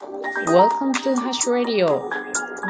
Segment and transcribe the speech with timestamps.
[0.00, 2.10] Welcome to Hash Radio.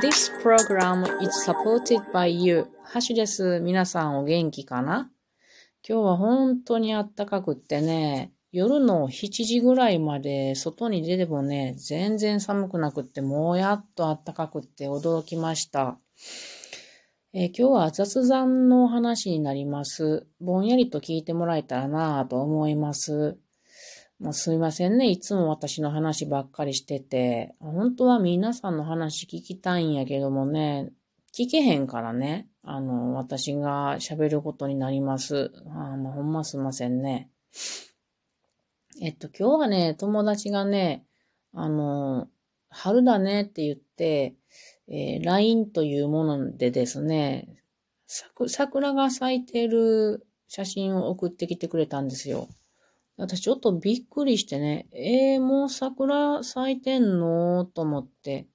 [0.03, 2.67] This program is supported by you.
[2.85, 3.61] ハッシュです。
[3.61, 5.11] 皆さんお元気かな？
[5.89, 15.99] 今日は本当に暖かくってね、夜の7時ぐらいまで外に出てもね、全然寒くなくって、もうやっと暖かくって驚きました。
[17.33, 20.27] えー、今日は雑談の話になります。
[20.41, 23.39] ぼんやりと聞いてもらえたらなぁと思います。
[24.25, 25.11] もうすいませんね。
[25.11, 27.55] いつも私の話ばっかりしてて。
[27.61, 30.89] 本当は皆さんの話聞きたいんやけどもね、
[31.37, 32.49] 聞けへんからね。
[32.63, 35.53] あの、私が喋ることになります。
[35.67, 37.29] あまあ、ほんますいませんね。
[39.03, 41.05] えっと、今日はね、友達がね、
[41.53, 42.29] あの、
[42.71, 44.37] 春だねって言って、
[44.89, 47.63] えー、LINE というものでですね、
[48.07, 52.49] 桜が咲いてる写真を送ってきてくれたんですよ。
[53.17, 57.65] 私ちょっとびっくりしてね、えー、もう桜咲いてんの？
[57.65, 58.49] と思って。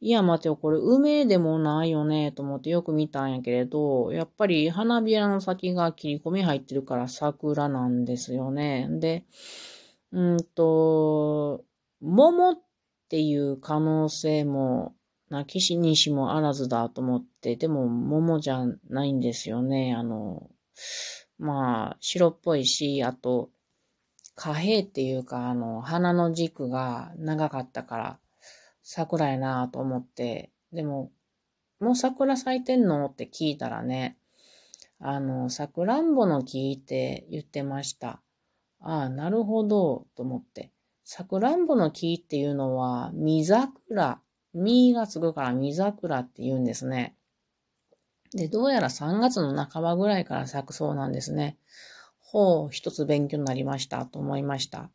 [0.00, 8.86] いや、待てよ、これ梅でもないよね、と思ってよく見たんやけれど、やっぱり花びらの先が切り込み入ってるから桜なんですよね。
[9.00, 9.24] で、
[10.12, 11.64] うんと、
[12.00, 12.54] 桃っ
[13.08, 14.94] ていう可能性も
[15.28, 19.92] なきしにしもあらずだと思って、でも桃じゃないんですよね。
[19.92, 20.50] あの、
[21.38, 23.50] まあ、白っぽいし、あと、
[24.38, 28.18] 貨幣っていうか、あの、花の軸が長かったから、
[28.84, 31.10] 桜やなと思って、でも、
[31.80, 33.06] もう桜咲いてんの？
[33.06, 34.16] って聞いたらね、
[35.00, 38.20] あの、桜んぼの木って言ってました。
[38.80, 40.70] ああ、なるほど、と思って。
[41.04, 44.20] 桜んぼの木っていうのは、実桜
[44.54, 47.16] 実がつくから実桜って言うんですね。
[48.32, 51.58] で、どうやら3月の半ばぐらいから咲くそうなんですね。
[52.30, 54.90] ほう、一つ勉強になりましたと思いました。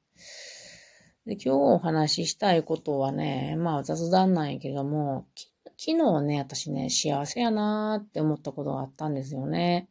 [1.25, 5.25] で、今日お話ししたいことはね、まあ雑談なんやけれども、
[5.77, 9.89] 昨日ね、私ね、幸せやなーって思ったことがあったんですよね。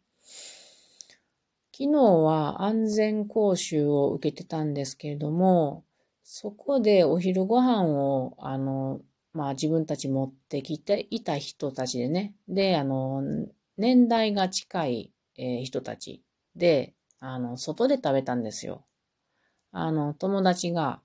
[1.77, 5.85] 昨日は安全講習を受けてたんですけれども、
[6.23, 9.01] そこでお昼ご飯を、あの、
[9.33, 12.35] まあ自分たち持ってきていた人たちでね。
[12.47, 13.21] で、あの、
[13.79, 16.23] 年代が近い、えー、人たち
[16.55, 18.85] で、あの、外で食べたんですよ。
[19.71, 21.01] あの、友達が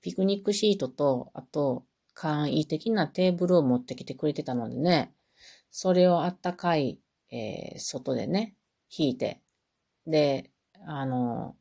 [0.00, 5.12] ピクニックシートと、あと、簡易的なテーブルを持ってきてくれてたのでね、
[5.72, 7.00] それをあったかい、
[7.32, 8.54] えー、外でね、
[8.96, 9.42] 引いて、
[10.06, 10.52] で、
[10.86, 11.56] あの、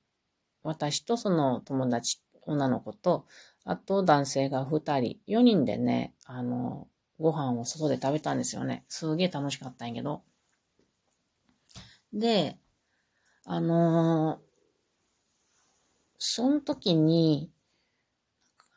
[0.61, 3.25] 私とその友達、女の子と、
[3.65, 6.87] あと男性が2人、4人でね、あの、
[7.19, 8.85] ご飯を外で食べたんですよね。
[8.89, 10.21] すげえ楽しかったんやけど。
[12.13, 12.57] で、
[13.49, 14.45] あのー、
[16.17, 17.49] その時に、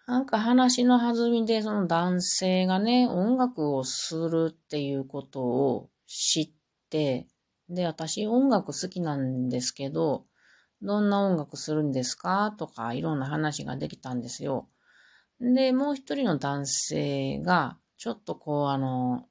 [0.07, 6.51] なんか話の弾みでその男性がね、音楽をするっていうことを知っ
[6.89, 7.27] て、
[7.69, 10.27] で、私音楽好きなんですけど、
[10.83, 12.55] どんな音楽するんですか？
[12.57, 14.69] とかいろんな話ができたんですよ。
[15.41, 19.27] で、もう一人の男性が、ちょっとこう、あの、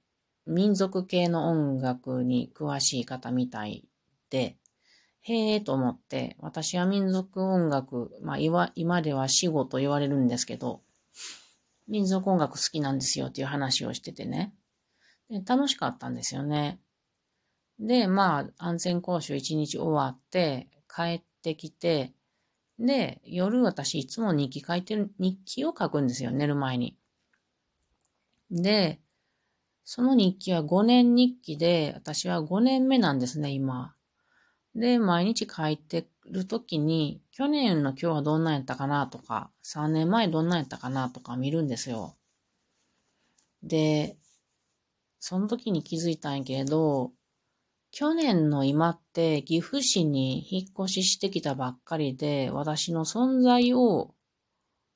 [0.45, 3.87] 民族系の音楽に詳しい方みたい
[4.29, 4.57] で、
[5.21, 10.81] へえと思って、私は民族音楽、まあ今今では死後と言われるんですけど、
[11.87, 14.53] 民族音楽好きなんですよっていう話をしててね。
[15.29, 16.79] で楽しかったんですよね。
[17.79, 22.13] で、まあ安全講習一日終わって帰ってきて、
[22.79, 26.97] で、夜私いつも日記書いてる、日記を書くんですよ、寝る前に。
[28.49, 28.99] で、
[29.83, 33.95] その日記は5年日記で、私は5年目なんですね、今。
[34.75, 42.15] で、毎日書いてるときに、去年の今日はどんなんやったかなとか、3年前どんなんやったかなとか見るんですよ。
[43.63, 44.17] で、
[45.19, 47.11] その時に気づいたんやけど、
[47.91, 54.13] 去年の今って岐阜市に引っ越ししてきたばっかりで、私の存在を、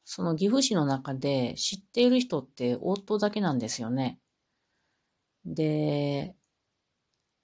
[0.05, 4.19] その岐阜市の中で知っている人って夫だけなんですよね。
[5.45, 6.35] で、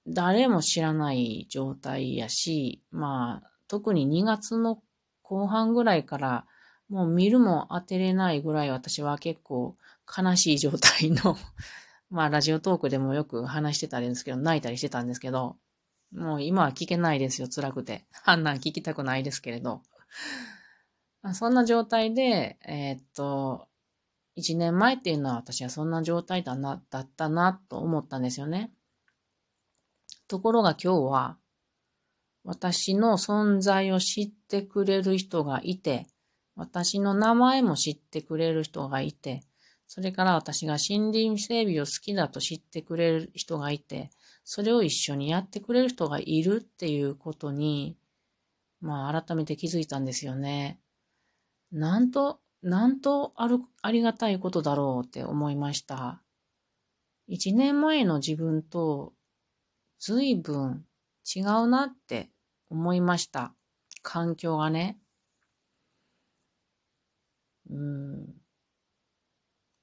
[0.06, 4.82] 誰も知らない状態やし、まあ、特に2月の
[5.22, 6.46] 後半ぐらいから、
[6.88, 9.76] もう見るも当てれないぐらい私は結構
[10.06, 11.36] 悲しい状態の
[12.10, 15.56] まあ、ラジオトークでもよく話してたんですけど、泣いたりしてたんですけど、
[16.12, 18.04] もう今は聞けないですよ、辛くて。
[18.24, 19.82] あんなん聞きたくないですけれど。
[21.34, 23.68] そんな状態で、えー、っと、
[24.34, 28.72] 一年前っていうのは私はそんな状態だな、だったなと思ったんですよね。
[30.30, 31.36] ところが今日は、
[32.44, 36.06] 私の存在を知ってくれる人がいて、
[36.54, 39.42] 私の名前も知ってくれる人がいて、
[39.88, 44.10] それから私が森林整備を好きだと知ってくれる人がいて、
[44.44, 47.96] それを一緒にやってくれる人がいるっていうことに、
[48.80, 50.78] まあ改めて気づいたんですよね。
[51.72, 56.22] なんと、なんとある、ありがたいことだろうって思いました。
[57.26, 59.12] 一年前の自分と
[60.00, 60.84] 随分
[61.24, 62.30] 違うなって
[62.70, 63.54] 思いました。
[64.02, 64.98] 環境がね。
[67.68, 68.40] うん。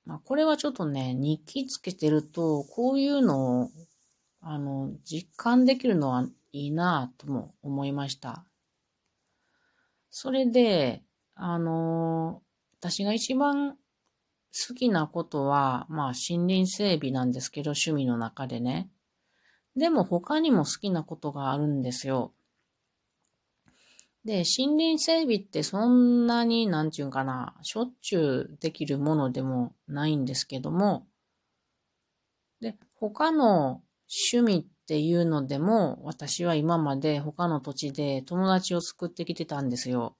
[0.06, 3.70] まあ、これはちょっとね、日記つけてると、こういうのを、
[4.42, 8.46] あの、実感できるのはいいなとも思いました。
[10.10, 11.04] それで、
[11.36, 12.42] あの、
[12.80, 13.78] 私が一番
[14.68, 18.90] 好きなことは、まあ、森林整備なんですけど、趣味の中でね。
[19.78, 22.34] でも他にも好きなことがあるんですよ。
[24.26, 31.08] で、森林整備ってそんなに、なんちゅうんかな、しょっちゅうできるものでもないんですけども、
[32.60, 33.84] で、他の
[34.34, 40.18] 趣味っていうのでも、私は今まで他の土地で友達を作ってきてたんですよ。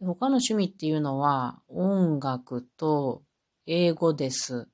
[0.00, 3.22] 他の趣味っていうのは、音楽と
[3.66, 4.68] 英語です。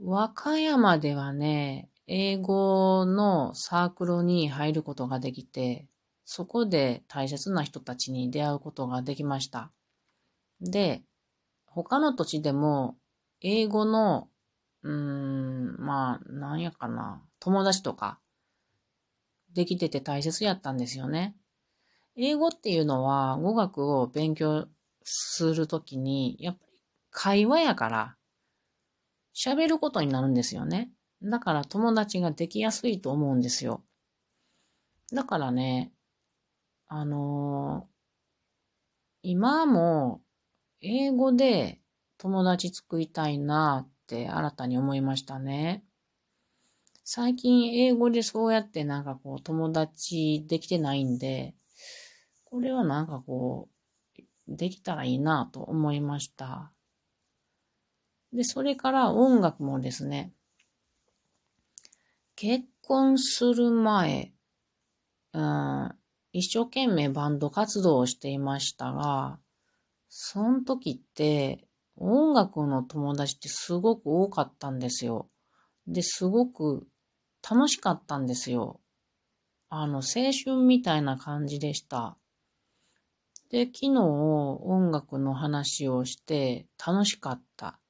[0.00, 5.86] 和歌山ではね、英語のサークルに入ることができて、
[6.24, 9.70] そこで大切な人たちに出会うことができました。
[10.62, 11.02] で、
[11.66, 12.96] 他の土地でも、
[13.42, 14.28] 英語の、
[14.82, 18.18] うーん、まあ、なんやかな、友達とか、
[19.52, 21.36] できてて大切やったんですよね。
[22.16, 24.66] 英語っていうのは、語学を勉強
[25.04, 28.16] するときに、やっぱり会話やから、
[29.34, 30.90] 喋ることになるんですよね。
[31.22, 33.82] だから友達ができやすいと思うんですよ。
[35.12, 35.92] だからね、
[36.86, 37.94] あのー、
[39.22, 40.22] 今も
[40.80, 41.80] 英語で
[42.18, 45.84] 友達作りたいなって新たに思いましたね。
[47.04, 51.54] 最近英語でそうやってなんかこう友達できてないんで、
[52.44, 53.68] これはなんかこ
[54.18, 56.72] う、できたらいいなと思いました。
[58.32, 60.32] で、それから音楽もですね、
[62.40, 64.32] 結婚する前、
[65.32, 65.92] うん、
[66.32, 69.40] 一生懸命バンド活動をしていましたが、
[70.08, 75.28] その時って音楽の友達ってすごく多かったんですよ。
[75.88, 76.86] で、すごく
[77.42, 78.78] 楽しかったんですよ。
[79.68, 82.16] あの、青春みたいな感じでした。
[83.50, 87.80] で、昨日音楽の話をして楽しかった。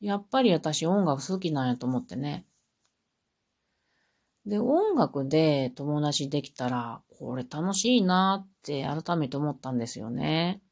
[0.00, 2.46] やっぱり私音楽好きなんやと思ってね。
[4.46, 10.62] で、音楽で友達できたら、これ楽しいなって改めて思ったんですよね。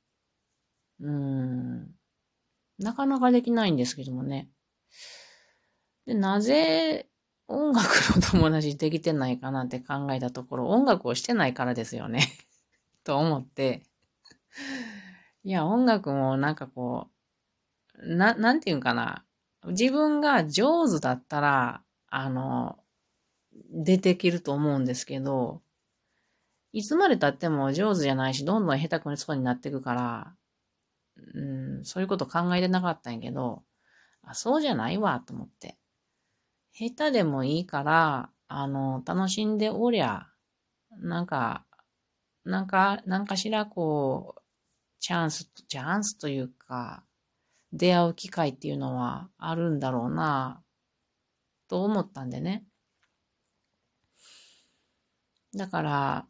[1.00, 1.90] うん。
[2.78, 4.48] なかなかできないんですけどもね。
[6.06, 7.08] で、なぜ
[7.48, 7.86] 音楽
[8.16, 12.20] の友達できてないかなって考えたところ、音楽をしてないからですよね
[13.04, 13.82] と思って。
[15.44, 17.08] いや、音楽もなんかこ
[17.98, 19.24] う、な、なんていうかな。
[19.66, 22.78] 自分が上手だったら、あの、
[23.70, 25.62] 出てきると思うんですけど、
[26.72, 30.34] いつまで経っても上手じゃないし、どんどん下手くそになっていくから、
[31.34, 31.40] う
[31.80, 33.62] ん、そういうこと考えてなかったんやけど、
[34.22, 35.78] あ、そうじゃないわ、と思って。
[36.72, 40.28] 下手でもいいから、あの、楽しんでおりゃ、
[40.90, 41.64] なんか、
[42.44, 44.42] なんか、なんかしらこう、
[45.00, 47.04] チャンス、チャンスというか、
[47.72, 50.62] 出会う機会っていうのはあるんだろうな、
[51.68, 52.64] と思ったんでね。
[55.54, 56.26] だから、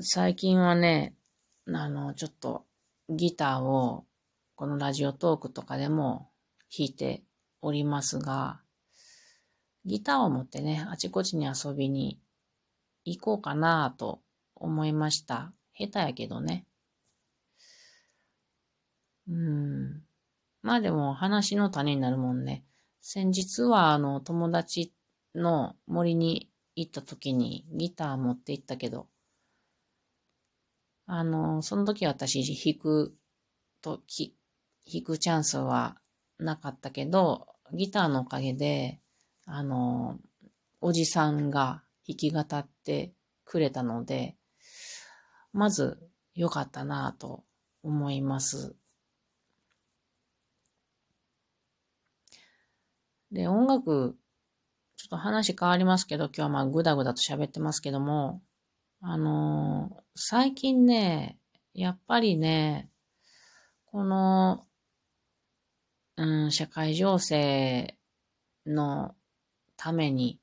[0.00, 1.14] 最近はね、
[1.66, 2.66] あの、ちょっと
[3.08, 4.04] ギターを
[4.54, 6.30] このラジオトークとかでも
[6.76, 7.22] 弾いて
[7.60, 8.60] おりますが、
[9.84, 12.20] ギターを持ってね、あちこちに遊びに
[13.04, 14.20] 行こうかなと
[14.54, 15.52] 思いました。
[15.74, 16.66] 下手やけどね。
[19.28, 20.02] うん。
[20.62, 22.64] まあでも話の種になるもんね。
[23.00, 24.92] 先日はあの友達
[25.34, 29.08] の森に行った時にギター持って行ったけど、
[31.06, 33.14] あの、その時私弾く
[33.82, 34.34] とき、
[34.90, 35.96] 弾くチャンスは
[36.38, 39.00] なかったけど、ギターのおかげで、
[39.46, 40.18] あの、
[40.80, 43.12] おじさんが弾き語って
[43.44, 44.36] くれたので、
[45.52, 45.98] まず
[46.34, 47.44] 良かったなぁと
[47.82, 48.74] 思います。
[53.30, 54.16] で、音楽
[55.02, 58.40] ちょっと話変わりますけど、今日はまあぐだぐだと喋ってますけども、
[59.00, 61.40] あのー、最近ね、
[61.74, 62.88] やっぱりね、
[63.86, 64.64] この、
[66.16, 67.96] うん、社会情勢
[68.64, 69.16] の
[69.76, 70.38] ために、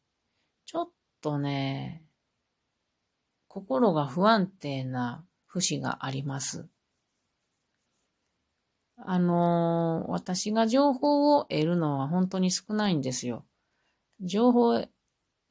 [0.66, 0.90] ちょっ
[1.22, 2.04] とね、
[3.48, 6.68] 心が不安定な節があります。
[8.98, 13.46] あのー、私が情報を得るのは本当に少ないんですよ。
[14.22, 14.86] 情報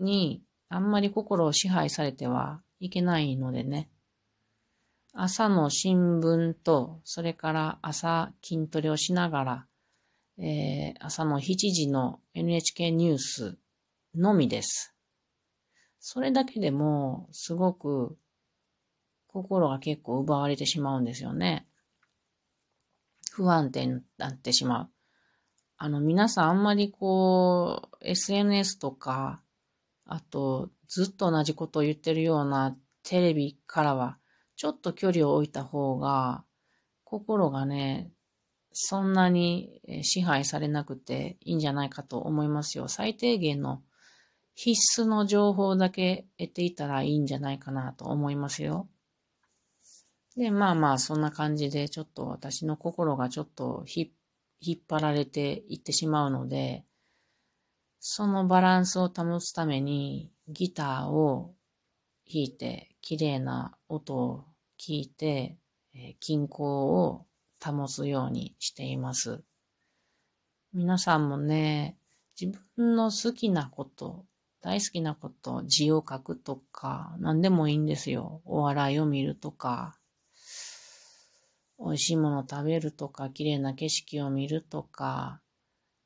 [0.00, 3.88] にあんまり心を支配されてはいけないのでね。
[5.12, 9.66] 朝の新聞と、それから朝筋トレをしながら、
[10.38, 13.58] えー、朝の7時の NHK ニュース
[14.14, 14.94] のみです。
[15.98, 18.16] それだけでもすごく
[19.26, 21.66] 心が結構奪われてしまうんですよね。
[23.32, 24.90] 不安定になってしまう。
[25.80, 29.40] あの、皆さんあんまりこう、SNS とか、
[30.06, 34.18] あと、ずっと同じことを言ってるようなテレビからは、
[34.56, 36.44] ちょっと距離を置いた方が、
[37.04, 38.10] 心がね、
[38.72, 42.88] そんなに支配されなくていいんじゃないかと思いますよ。
[42.88, 43.82] 最低限の
[44.56, 48.88] 必須の情報だけ得ていたらいいんじゃないかなと思いますよ。
[50.36, 53.84] で、まあまあ、そんな感じで、ちょっと私の心がちょっと
[54.60, 56.84] 引っ張られていってしまうので、
[58.00, 61.54] そのバランスを保つために、ギターを
[62.26, 64.44] 弾いて、綺麗な音を
[64.78, 65.58] 聞いて、
[66.20, 67.26] 均衡を
[67.64, 69.42] 保つようにしています。
[70.72, 71.98] 皆さんもね、
[72.40, 74.26] 自分の好きなこと、
[74.60, 78.42] 大好きなこと、字を書くとか、何でもいいんですよ。
[78.44, 79.97] お笑いを見るとか、
[81.78, 85.40] 美味しいものを食べるとか、綺麗な景色を見るとか、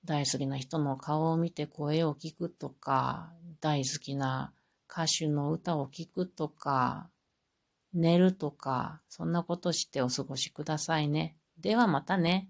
[0.05, 4.53] 大好きな人の顔を見て声を聞くとか、大好きな
[4.91, 7.09] 歌手の歌を聴くとか、
[7.95, 11.37] 寝るとか、そんなことしてお過ごしくださいね。
[11.59, 12.49] ではまたね。